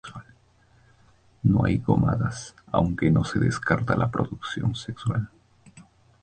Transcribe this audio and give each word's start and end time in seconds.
No 1.43 1.63
hay 1.63 1.77
gónadas, 1.77 2.55
aunque 2.71 3.11
no 3.11 3.23
se 3.23 3.37
descarta 3.37 3.95
la 3.95 4.05
reproducción 4.05 4.73
sexual. 4.73 5.29